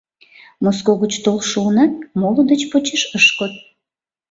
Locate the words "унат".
1.67-1.93